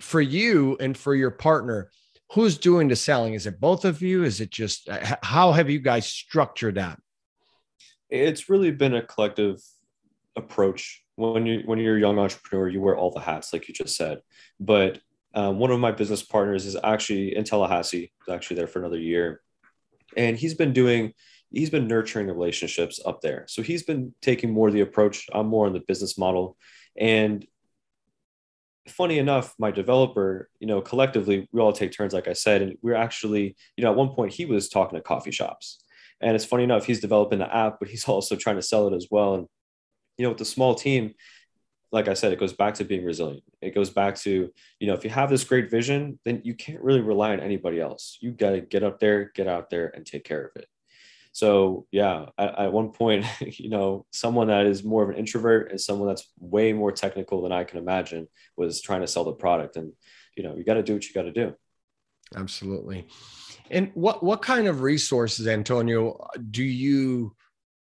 [0.00, 1.90] for you and for your partner,
[2.32, 3.34] who's doing the selling?
[3.34, 4.24] Is it both of you?
[4.24, 4.88] Is it just
[5.22, 6.98] how have you guys structured that?
[8.10, 9.60] It's really been a collective
[10.36, 11.02] approach.
[11.14, 13.96] When you when you're a young entrepreneur, you wear all the hats, like you just
[13.96, 14.20] said.
[14.60, 15.00] But
[15.34, 18.12] um, one of my business partners is actually in Tallahassee.
[18.24, 19.40] He's actually there for another year,
[20.16, 21.14] and he's been doing
[21.52, 23.44] he's been nurturing the relationships up there.
[23.48, 25.26] So he's been taking more the approach.
[25.32, 26.56] I'm more on the business model,
[26.98, 27.46] and
[28.88, 32.76] funny enough, my developer, you know, collectively, we all take turns, like I said, and
[32.82, 35.82] we're actually, you know, at one point he was talking to coffee shops.
[36.20, 38.96] And it's funny enough, he's developing the app, but he's also trying to sell it
[38.96, 39.34] as well.
[39.34, 39.46] And,
[40.16, 41.14] you know, with the small team,
[41.92, 43.44] like I said, it goes back to being resilient.
[43.62, 46.82] It goes back to, you know, if you have this great vision, then you can't
[46.82, 48.18] really rely on anybody else.
[48.20, 50.66] You got to get up there, get out there, and take care of it.
[51.36, 55.70] So yeah, at, at, one point, you know, someone that is more of an introvert
[55.70, 59.32] and someone that's way more technical than I can imagine was trying to sell the
[59.32, 59.76] product.
[59.76, 59.92] And
[60.34, 61.54] you know, you got to do what you got to do.
[62.34, 63.06] Absolutely.
[63.70, 67.36] And what what kind of resources, Antonio, do you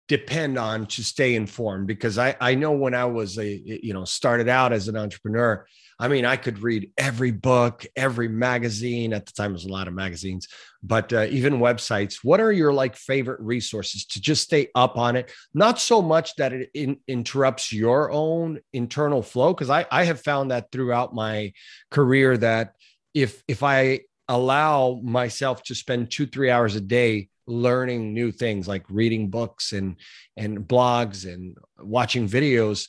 [0.07, 1.87] depend on to stay informed?
[1.87, 5.65] Because I I know when I was a you know started out as an entrepreneur,
[6.01, 9.13] I mean, I could read every book, every magazine.
[9.13, 10.47] At the time, was a lot of magazines,
[10.81, 12.15] but uh, even websites.
[12.23, 15.31] What are your like favorite resources to just stay up on it?
[15.53, 20.21] Not so much that it in, interrupts your own internal flow, because I, I have
[20.21, 21.53] found that throughout my
[21.91, 22.73] career that
[23.13, 28.67] if if I allow myself to spend two three hours a day learning new things
[28.67, 29.97] like reading books and
[30.35, 32.87] and blogs and watching videos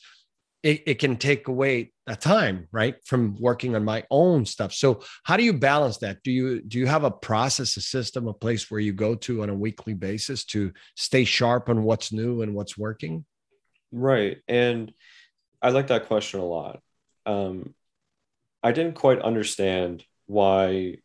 [0.63, 4.73] it, it can take away a time right from working on my own stuff.
[4.73, 6.23] So how do you balance that?
[6.23, 9.43] Do you do you have a process a system a place where you go to
[9.43, 13.25] on a weekly basis to stay sharp on what's new and what's working?
[13.91, 14.91] Right and
[15.61, 16.81] i like that question a lot.
[17.25, 17.73] Um,
[18.63, 20.97] i didn't quite understand why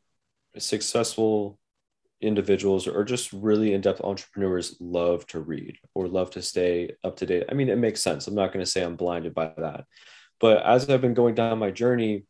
[0.57, 1.58] successful
[2.20, 7.26] individuals or just really in-depth entrepreneurs love to read or love to stay up to
[7.26, 7.44] date.
[7.48, 8.26] I mean, it makes sense.
[8.26, 9.85] I'm not going to say I'm blinded by that.
[10.40, 12.24] But as I've been going down my journey,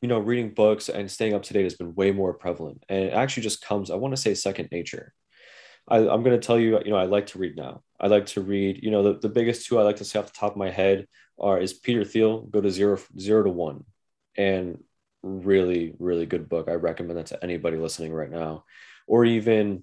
[0.00, 2.84] you know, reading books and staying up to date has been way more prevalent.
[2.88, 5.12] And it actually just comes, I want to say second nature.
[5.88, 7.82] I, am going to tell you, you know, I like to read now.
[7.98, 10.32] I like to read, you know, the, the biggest two I like to say off
[10.32, 11.06] the top of my head
[11.38, 13.84] are is Peter Thiel, go to zero, zero to one.
[14.36, 14.82] And
[15.22, 16.68] really, really good book.
[16.68, 18.64] I recommend that to anybody listening right now
[19.10, 19.82] or even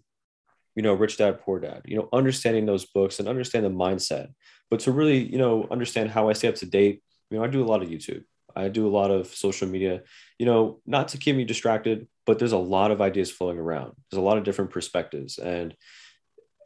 [0.74, 4.30] you know rich dad poor dad you know understanding those books and understand the mindset.
[4.72, 7.48] But to really you know understand how i stay up to date you know i
[7.48, 8.24] do a lot of youtube.
[8.56, 10.02] I do a lot of social media
[10.40, 13.94] you know not to keep me distracted but there's a lot of ideas flowing around.
[14.10, 15.76] There's a lot of different perspectives and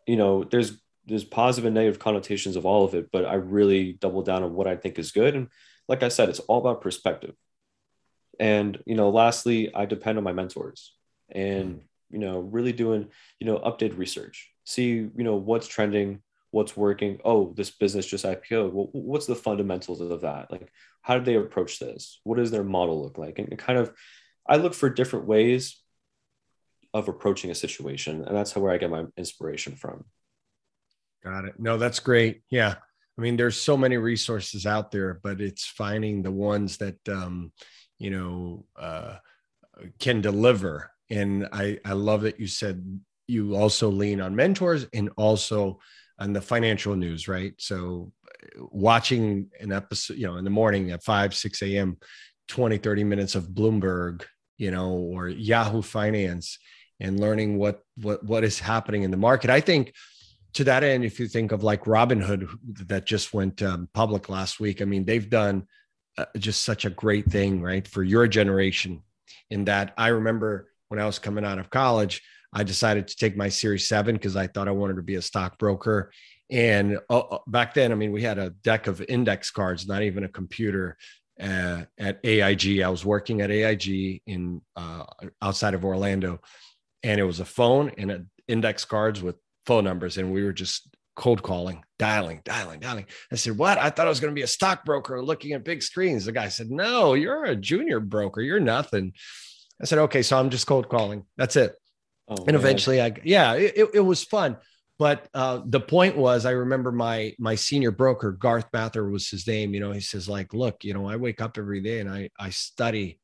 [0.07, 3.93] you know there's there's positive and negative connotations of all of it but i really
[3.93, 5.35] double down on what i think is good.
[5.35, 5.47] And
[5.87, 7.35] like i said it's all about perspective.
[8.39, 10.93] And you know lastly i depend on my mentors.
[11.33, 11.81] And mm.
[12.11, 14.51] You know really doing you know updated research.
[14.63, 16.21] See you know what's trending
[16.51, 17.19] what's working.
[17.25, 20.51] Oh this business just ipo well, what's the fundamentals of that?
[20.51, 20.71] Like
[21.01, 22.19] how did they approach this?
[22.23, 23.39] What does their model look like?
[23.39, 23.91] And, kind of
[24.47, 25.81] i look for different ways
[26.93, 30.03] of approaching a situation and that's where i get my inspiration from.
[31.23, 31.59] Got it.
[31.59, 32.41] No that's great.
[32.49, 32.75] Yeah.
[33.17, 37.51] I mean there's so many resources out there but it's finding the ones that um
[37.97, 39.17] you know uh
[39.99, 45.09] can deliver and I, I love that you said you also lean on mentors and
[45.17, 45.79] also
[46.17, 47.53] on the financial news, right?
[47.57, 48.11] So
[48.57, 51.97] watching an episode, you know, in the morning at 5, 6 a.m.,
[52.47, 54.23] 20, 30 minutes of Bloomberg,
[54.57, 56.59] you know, or Yahoo Finance
[56.99, 59.49] and learning what what what is happening in the market.
[59.49, 59.93] I think
[60.53, 62.47] to that end, if you think of like Robinhood
[62.87, 65.67] that just went um, public last week, I mean, they've done
[66.17, 69.01] uh, just such a great thing, right, for your generation.
[69.49, 72.21] In that, I remember when I was coming out of college,
[72.53, 75.21] I decided to take my Series 7 because I thought I wanted to be a
[75.21, 76.11] stockbroker.
[76.49, 80.25] And uh, back then, I mean, we had a deck of index cards, not even
[80.25, 80.97] a computer.
[81.41, 85.05] Uh, at AIG, I was working at AIG in uh,
[85.41, 86.41] outside of Orlando,
[87.03, 90.51] and it was a phone and a index cards with phone numbers, and we were
[90.51, 93.05] just cold calling, dialing, dialing, dialing.
[93.31, 93.77] I said, "What?
[93.77, 96.49] I thought I was going to be a stockbroker looking at big screens." The guy
[96.49, 98.41] said, "No, you're a junior broker.
[98.41, 99.13] You're nothing."
[99.81, 101.25] I said, okay, so I'm just cold calling.
[101.37, 101.73] That's it.
[102.27, 102.55] Oh, and man.
[102.55, 104.57] eventually I, yeah, it, it was fun.
[104.99, 109.47] But uh, the point was, I remember my my senior broker, Garth Mather was his
[109.47, 109.73] name.
[109.73, 112.29] You know, he says like, look, you know, I wake up every day and I
[112.39, 113.19] I study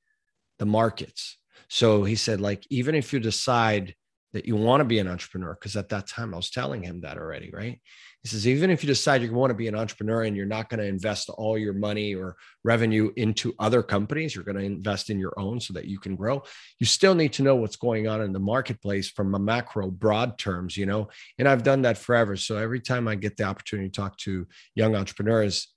[0.58, 1.38] the markets.
[1.70, 3.94] So he said like, even if you decide
[4.34, 7.02] that you want to be an entrepreneur because at that time I was telling him
[7.02, 7.80] that already, right?
[8.28, 10.68] He says, even if you decide you want to be an entrepreneur and you're not
[10.68, 12.36] going to invest all your money or
[12.66, 16.18] revenue into other companies, you're going to invest in your own so that you can
[16.18, 16.44] grow.
[16.78, 20.38] You still need to know what's going on in the marketplace from a macro, broad
[20.38, 21.08] terms, you know.
[21.40, 22.36] And I've done that forever.
[22.36, 25.74] So every time I get the opportunity to talk to young entrepreneurs,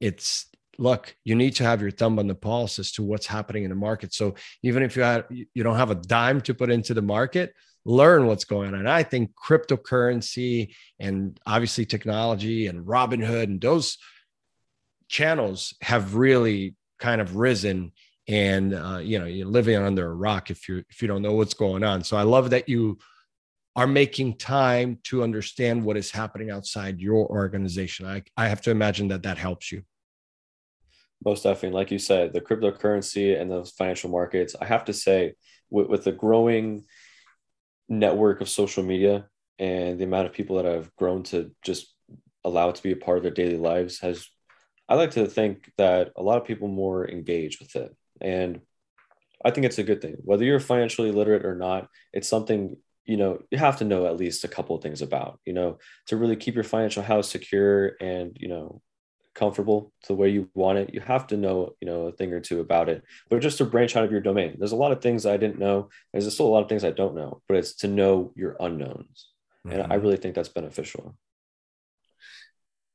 [0.00, 0.46] it's
[0.78, 3.68] look you need to have your thumb on the pulse as to what's happening in
[3.68, 6.94] the market so even if you have you don't have a dime to put into
[6.94, 7.52] the market
[7.84, 8.86] learn what's going on.
[8.86, 13.98] I think cryptocurrency and obviously technology and Robinhood and those
[15.08, 17.92] channels have really kind of risen.
[18.28, 21.34] And uh, you know, you're living under a rock if you if you don't know
[21.34, 22.04] what's going on.
[22.04, 22.98] So I love that you
[23.74, 28.06] are making time to understand what is happening outside your organization.
[28.06, 29.82] I, I have to imagine that that helps you.
[31.24, 31.78] Most definitely.
[31.78, 35.34] Like you said, the cryptocurrency and the financial markets, I have to say,
[35.70, 36.84] with, with the growing
[37.92, 39.26] network of social media
[39.58, 41.94] and the amount of people that I've grown to just
[42.44, 44.28] allow it to be a part of their daily lives has
[44.88, 47.94] i like to think that a lot of people more engage with it.
[48.20, 48.60] And
[49.44, 50.16] i think it's a good thing.
[50.24, 54.16] Whether you're financially literate or not it's something you know you have to know at
[54.16, 57.96] least a couple of things about you know to really keep your financial house secure
[58.00, 58.80] and you know
[59.34, 62.32] comfortable to the way you want it, you have to know, you know, a thing
[62.32, 63.02] or two about it.
[63.28, 65.58] But just to branch out of your domain, there's a lot of things I didn't
[65.58, 65.88] know.
[66.12, 69.28] There's still a lot of things I don't know, but it's to know your unknowns.
[69.66, 69.72] Mm-hmm.
[69.72, 70.02] And I mm-hmm.
[70.04, 71.16] really think that's beneficial.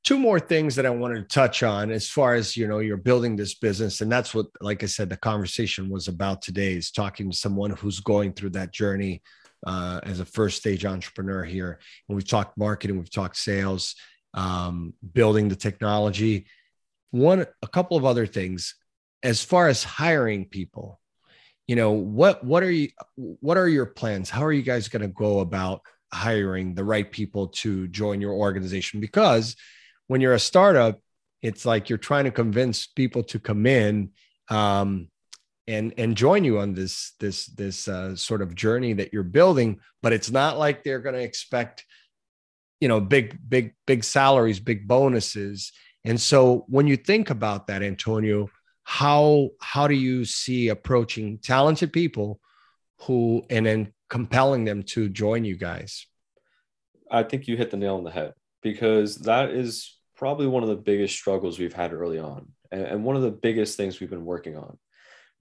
[0.04, 2.95] Two more things that I wanted to touch on as far as you know, you're
[2.95, 6.91] building this business, and that's what, like I said, the conversation was about today is
[6.91, 9.21] talking to someone who's going through that journey
[9.65, 11.80] uh, as a first stage entrepreneur here.
[12.08, 13.95] And we've talked marketing, we've talked sales,
[14.34, 16.48] um, building the technology.
[17.12, 18.76] One, a couple of other things
[19.24, 21.00] as far as hiring people.
[21.68, 22.44] You know what?
[22.44, 22.90] What are you?
[23.16, 24.30] What are your plans?
[24.30, 25.82] How are you guys going to go about
[26.13, 29.02] hiring the right people to join your organization?
[29.02, 29.56] Because
[30.08, 31.02] when you're a startup,
[31.42, 34.12] it's like you're trying to convince people to come in
[34.50, 35.10] um,
[35.68, 39.80] and and join you on this this this uh, sort of journey that you're building.
[40.02, 41.86] But it's not like they're going to expect
[42.80, 45.72] you know big big big salaries big bonuses.
[46.06, 48.50] And so when you think about that antonio
[48.90, 52.40] how how do you see approaching talented people
[53.02, 56.08] who and then compelling them to join you guys?
[57.12, 60.70] I think you hit the nail on the head because that is probably one of
[60.70, 64.24] the biggest struggles we've had early on and, one of the biggest things we've been
[64.24, 64.78] working on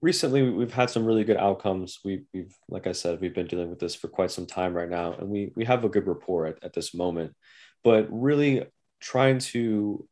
[0.01, 1.99] recently we've had some really good outcomes.
[2.03, 4.89] We, have like I said, we've been dealing with this for quite some time right
[4.89, 7.35] now, and we we have a good rapport at, at this moment.
[7.83, 8.65] But really
[8.99, 10.07] trying to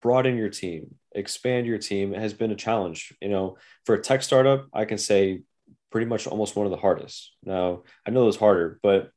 [0.00, 3.14] broaden your team, expand your team has been a challenge.
[3.20, 5.42] You know, for a tech startup, I can say
[5.90, 7.32] pretty much almost one of the hardest.
[7.44, 9.10] Now I know it's harder, but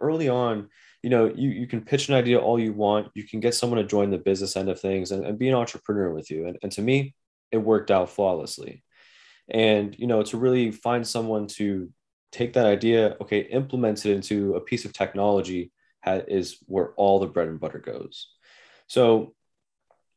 [0.00, 0.68] early on,
[1.02, 3.08] you know, you, you can pitch an idea all you want.
[3.14, 5.54] You can get someone to join the business end of things and, and be an
[5.54, 6.46] entrepreneur with you.
[6.46, 7.14] And, and to me,
[7.52, 8.82] it worked out flawlessly
[9.48, 11.90] and you know to really find someone to
[12.32, 15.70] take that idea okay implement it into a piece of technology
[16.06, 18.28] is where all the bread and butter goes.
[18.86, 19.34] So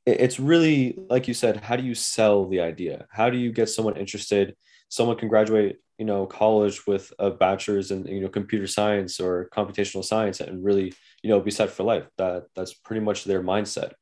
[0.05, 3.05] it's really like you said how do you sell the idea?
[3.11, 4.55] How do you get someone interested?
[4.89, 9.49] Someone can graduate you know college with a bachelor's in you know computer science or
[9.53, 12.07] computational science and really you know be set for life.
[12.17, 13.93] That that's pretty much their mindset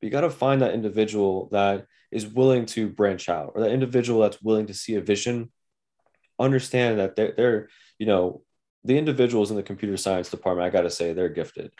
[0.00, 3.72] but you got to find that individual that is willing to branch out or that
[3.72, 5.50] individual that's willing to see a vision.
[6.38, 8.42] Understand that they're, they're you know
[8.84, 11.72] the individuals in the computer science department i got to say they're gifted.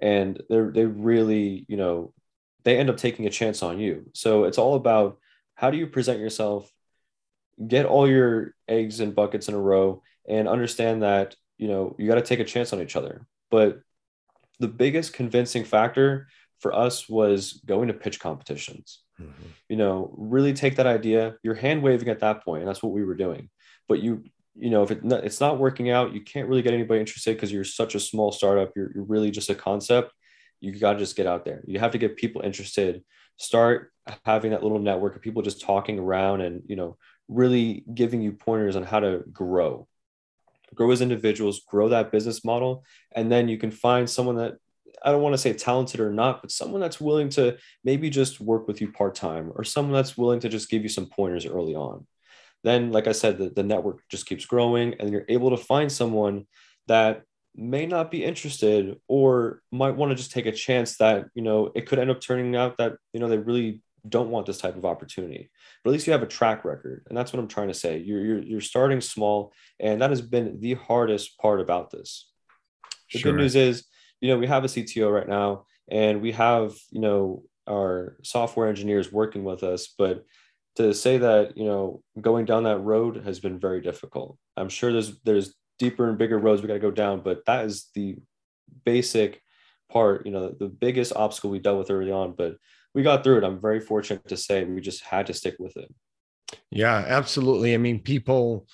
[0.00, 2.12] And they're they really you know
[2.64, 4.10] they end up taking a chance on you.
[4.14, 5.18] So it's all about
[5.54, 6.70] how do you present yourself
[7.68, 12.08] get all your eggs and buckets in a row and understand that you know you
[12.08, 13.26] got to take a chance on each other.
[13.50, 13.80] But
[14.60, 16.28] the biggest convincing factor
[16.64, 19.00] for us was going to pitch competitions.
[19.20, 19.50] Mm-hmm.
[19.68, 22.92] you know really take that idea you're hand waving at that point and that's what
[22.92, 23.48] we were doing.
[23.88, 24.24] But you
[24.56, 27.52] you know if it, it's not working out you can't really get anybody interested because
[27.52, 30.10] you're such a small startup you're, you're really just a concept
[30.64, 31.62] you got to just get out there.
[31.66, 33.04] You have to get people interested.
[33.36, 33.92] Start
[34.24, 36.96] having that little network of people just talking around and you know
[37.28, 39.86] really giving you pointers on how to grow.
[40.74, 42.84] Grow as individuals grow that business model
[43.14, 44.54] and then you can find someone that
[45.04, 48.40] I don't want to say talented or not, but someone that's willing to maybe just
[48.40, 51.46] work with you part time or someone that's willing to just give you some pointers
[51.46, 52.06] early on.
[52.62, 55.92] Then, like I said, the, the network just keeps growing and you're able to find
[55.92, 56.46] someone
[56.88, 57.22] that
[57.54, 61.70] may not be interested or might want to just take a chance that, you know,
[61.74, 64.76] it could end up turning out that, you know, they really don't want this type
[64.76, 65.50] of opportunity
[65.82, 67.96] but at least you have a track record and that's what i'm trying to say
[67.98, 69.50] you're you're, you're starting small
[69.80, 72.30] and that has been the hardest part about this
[73.12, 73.32] the sure.
[73.32, 73.84] good news is
[74.24, 78.68] you know we have a cto right now and we have you know our software
[78.68, 80.24] engineers working with us but
[80.76, 84.38] to say that you know going down that road has been very difficult.
[84.56, 87.64] I'm sure there's there's deeper and bigger roads we got to go down but that
[87.66, 88.16] is the
[88.84, 89.40] basic
[89.90, 92.56] part you know the biggest obstacle we dealt with early on but
[92.94, 93.44] we got through it.
[93.44, 95.92] I'm very fortunate to say we just had to stick with it.
[96.70, 97.74] Yeah absolutely.
[97.74, 98.66] I mean people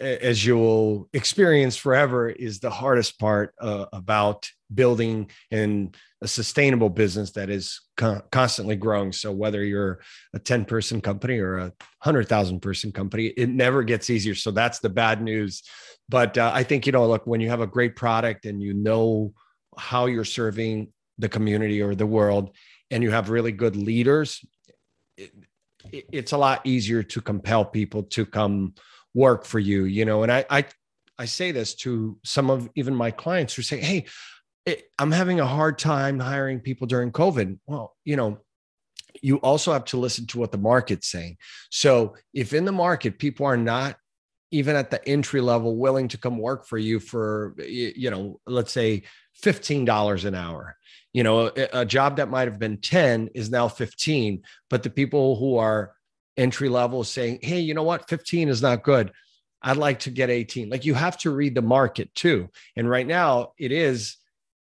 [0.00, 7.30] as you'll experience forever is the hardest part uh, about building and a sustainable business
[7.32, 9.12] that is co- constantly growing.
[9.12, 10.00] So whether you're
[10.34, 11.72] a 10 person company or a
[12.02, 14.34] 100000 person company it never gets easier.
[14.34, 15.62] So that's the bad news.
[16.08, 18.74] But uh, i think you know look when you have a great product and you
[18.74, 19.32] know
[19.76, 22.54] how you're serving the community or the world
[22.90, 24.44] and you have really good leaders
[25.16, 25.32] it,
[25.90, 28.74] it's a lot easier to compel people to come
[29.16, 30.22] work for you you know?
[30.22, 30.64] And i i
[31.18, 34.06] i say this to some of even my clients who say hey
[34.98, 37.58] i'm having a hard time hiring people during covid.
[37.66, 38.38] Well you know
[39.22, 41.38] you also have to listen to what the market's saying.
[41.70, 43.96] So if in the market people are not
[44.50, 48.72] even at the entry level willing to come work for you for you know let's
[48.72, 49.02] say
[49.42, 50.76] $15 an hour
[51.12, 54.90] you know a, a job that might have been 10 is now 15 but the
[54.90, 55.95] people who are
[56.36, 58.08] entry level saying, hey, you know what?
[58.08, 59.12] 15 is not good.
[59.62, 60.68] I'd like to get 18.
[60.68, 62.48] Like you have to read the market too.
[62.76, 64.16] And right now it is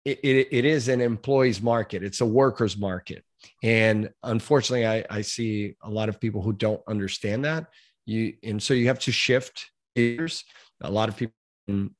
[0.04, 2.04] it, it, it is an employees market.
[2.04, 3.24] It's a workers market.
[3.64, 7.68] And unfortunately, I, I see a lot of people who don't understand that.
[8.06, 10.44] You and so you have to shift ears.
[10.82, 11.36] A lot of people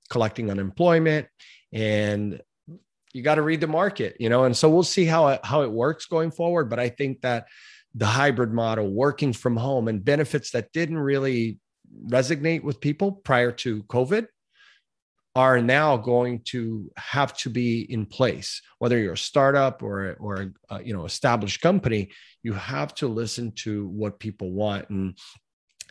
[0.10, 1.28] collecting unemployment
[1.72, 2.42] and
[3.14, 4.46] you got to read the market, you know.
[4.46, 6.70] And so we'll see how it, how it works going forward.
[6.70, 7.48] But I think that
[7.96, 11.60] the hybrid model, working from home, and benefits that didn't really
[12.08, 14.28] resonate with people prior to COVID
[15.36, 18.62] are now going to have to be in place.
[18.80, 22.12] Whether you're a startup or or a, you know established company,
[22.44, 25.18] you have to listen to what people want, and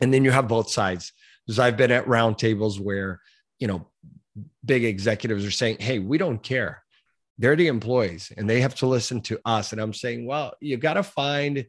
[0.01, 1.13] and then you have both sides.
[1.45, 3.19] Because I've been at roundtables where
[3.59, 3.87] you know
[4.63, 6.83] big executives are saying, "Hey, we don't care."
[7.37, 9.71] They're the employees, and they have to listen to us.
[9.71, 11.65] And I'm saying, well, you got to find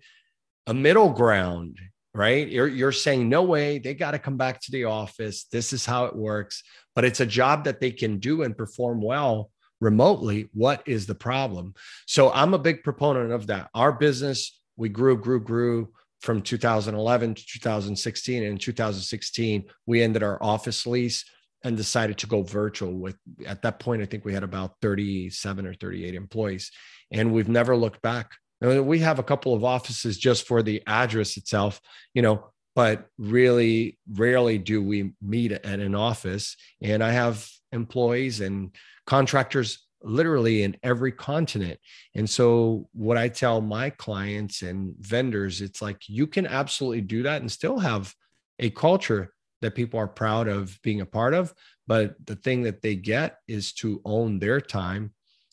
[0.67, 1.79] a middle ground,
[2.15, 2.49] right?
[2.49, 5.45] You're, you're saying, no way, they got to come back to the office.
[5.45, 6.63] This is how it works.
[6.95, 9.51] But it's a job that they can do and perform well
[9.81, 10.49] remotely.
[10.53, 11.75] What is the problem?
[12.07, 13.71] So I'm a big proponent of that.
[13.75, 18.43] Our business, we grew, grew, grew from 2011 to 2016.
[18.43, 21.25] And in 2016, we ended our office lease
[21.65, 25.67] and decided to go virtual with at that point i think we had about 37
[25.67, 26.73] or 38 employees
[27.13, 28.33] and we've never looked back
[28.63, 31.81] we have a couple of offices just for the address itself,
[32.15, 36.57] you know, but really rarely do we meet at an office.
[36.81, 38.71] And I have employees and
[39.07, 41.79] contractors literally in every continent.
[42.15, 47.23] And so, what I tell my clients and vendors, it's like you can absolutely do
[47.25, 48.15] that and still have
[48.59, 51.55] a culture that people are proud of being a part of.
[51.87, 55.13] But the thing that they get is to own their time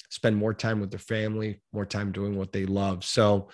[0.10, 3.04] spend more time with their family, more time doing what they love.
[3.04, 3.50] So,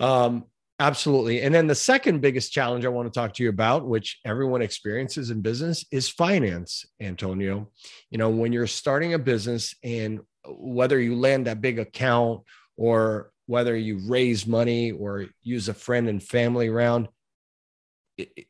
[0.00, 0.44] um,
[0.78, 1.42] absolutely.
[1.42, 4.62] And then the second biggest challenge I want to talk to you about, which everyone
[4.62, 7.70] experiences in business, is finance, Antonio.
[8.10, 12.42] You know, when you're starting a business and whether you land that big account
[12.76, 17.08] or whether you raise money or use a friend and family round,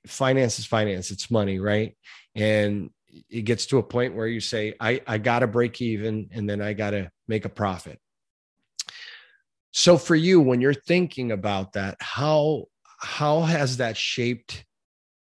[0.06, 1.96] finance is finance, it's money, right?
[2.34, 2.90] And
[3.28, 6.48] it gets to a point where you say, I, I got to break even and
[6.48, 7.98] then I got to make a profit.
[9.72, 12.66] So for you, when you're thinking about that, how
[12.98, 14.64] how has that shaped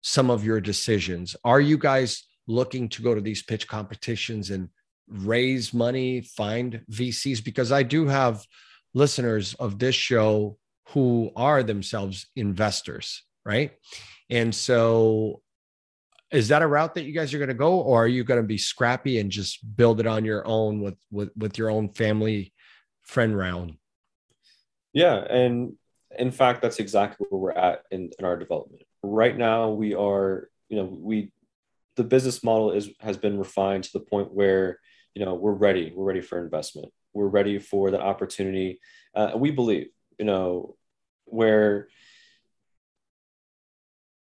[0.02, 1.36] some of your decisions?
[1.44, 2.10] Are you guys
[2.48, 4.70] looking to go to these pitch competitions and
[5.08, 7.44] raise money, find VCs?
[7.44, 8.46] Because I do have
[8.94, 10.58] listeners of this show
[10.90, 13.72] who are themselves investors, right?
[14.30, 15.42] And so
[16.32, 18.42] is that a route that you guys are going to go or are you going
[18.42, 21.90] to be scrappy and just build it on your own with with with your own
[21.90, 22.54] family
[23.02, 23.78] friend round?
[24.94, 25.74] Yeah and
[26.18, 28.84] in fact that's exactly where we're at in, in our development.
[29.04, 31.32] Right now we are you know we
[31.96, 34.80] the business model is has been refined to the point where
[35.14, 36.92] you know we're ready we're ready for investment.
[37.14, 38.80] We're ready for that opportunity.
[39.14, 40.76] Uh, we believe you know
[41.26, 41.88] where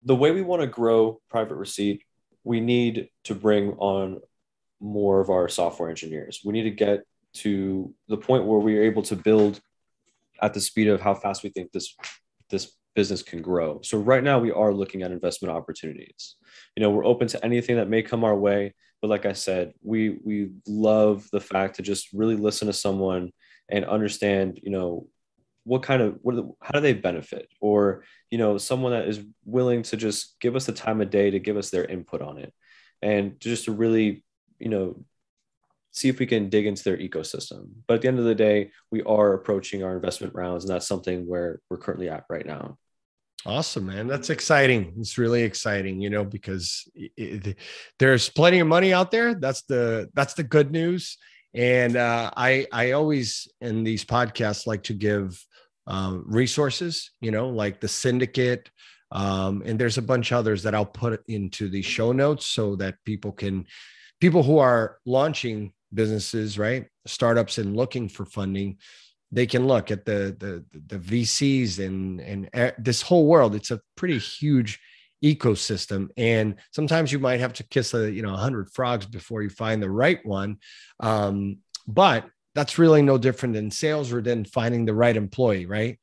[0.05, 2.03] the way we want to grow private receipt,
[2.43, 4.19] we need to bring on
[4.79, 6.41] more of our software engineers.
[6.43, 7.03] We need to get
[7.35, 9.59] to the point where we are able to build
[10.41, 11.95] at the speed of how fast we think this
[12.49, 13.79] this business can grow.
[13.81, 16.35] So right now we are looking at investment opportunities.
[16.75, 19.73] You know, we're open to anything that may come our way, but like I said,
[19.81, 23.31] we we love the fact to just really listen to someone
[23.69, 25.07] and understand, you know,
[25.65, 29.21] what kind of what the, how do they benefit or you know someone that is
[29.45, 32.37] willing to just give us the time of day to give us their input on
[32.37, 32.53] it
[33.01, 34.23] and just to really
[34.59, 35.03] you know
[35.93, 37.69] see if we can dig into their ecosystem.
[37.87, 40.87] But at the end of the day, we are approaching our investment rounds, and that's
[40.87, 42.77] something where we're currently at right now.
[43.45, 44.07] Awesome, man.
[44.07, 44.93] That's exciting.
[44.99, 47.57] It's really exciting, you know, because it,
[47.99, 49.35] there's plenty of money out there.
[49.35, 51.17] That's the that's the good news.
[51.53, 55.45] And uh, I I always in these podcasts like to give
[55.87, 58.69] um, resources, you know, like the syndicate.
[59.11, 62.95] Um, and there's a bunch others that I'll put into the show notes so that
[63.05, 63.65] people can
[64.19, 66.87] people who are launching businesses, right?
[67.05, 68.77] Startups and looking for funding,
[69.31, 73.55] they can look at the the the VCs and and this whole world.
[73.55, 74.79] It's a pretty huge
[75.23, 79.41] ecosystem, and sometimes you might have to kiss a you know a hundred frogs before
[79.41, 80.57] you find the right one.
[80.99, 81.57] Um,
[81.87, 85.99] but that's really no different than sales or than finding the right employee, right?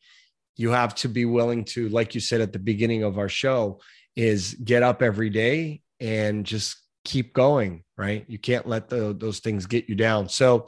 [0.56, 3.80] You have to be willing to, like you said at the beginning of our show,
[4.16, 8.24] is get up every day and just keep going, right?
[8.28, 10.28] You can't let the, those things get you down.
[10.28, 10.66] So,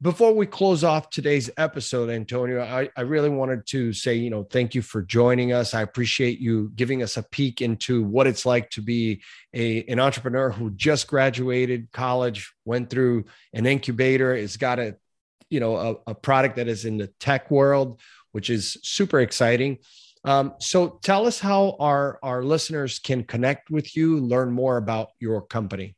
[0.00, 4.44] before we close off today's episode, Antonio, I, I really wanted to say, you know,
[4.44, 5.74] thank you for joining us.
[5.74, 9.22] I appreciate you giving us a peek into what it's like to be
[9.52, 14.96] a, an entrepreneur who just graduated college, went through an incubator, has got a,
[15.50, 19.78] you know, a, a product that is in the tech world, which is super exciting.
[20.22, 25.08] Um, so tell us how our, our listeners can connect with you, learn more about
[25.18, 25.96] your company.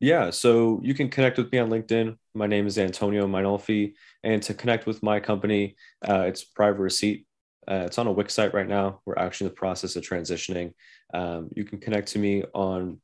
[0.00, 2.16] Yeah, so you can connect with me on LinkedIn.
[2.34, 3.94] My name is Antonio Mainolfi.
[4.22, 5.76] And to connect with my company,
[6.06, 7.26] uh, it's Private Receipt.
[7.68, 9.00] Uh, it's on a Wix site right now.
[9.04, 10.72] We're actually in the process of transitioning.
[11.14, 13.00] Um, you can connect to me on.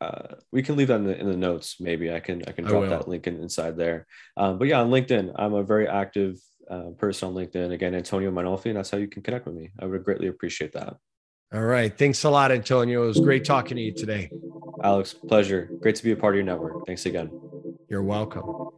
[0.00, 1.76] Uh, we can leave that in the, in the notes.
[1.78, 4.06] Maybe I can I can drop I that link in, inside there.
[4.36, 7.72] Um, but yeah, on LinkedIn, I'm a very active uh, person on LinkedIn.
[7.72, 9.70] Again, Antonio Mainolfi, and that's how you can connect with me.
[9.80, 10.96] I would greatly appreciate that.
[11.54, 11.96] All right.
[11.96, 13.04] Thanks a lot, Antonio.
[13.04, 14.30] It was great talking to you today.
[14.82, 15.70] Alex, pleasure.
[15.80, 16.86] Great to be a part of your network.
[16.86, 17.30] Thanks again.
[17.92, 18.70] You're welcome.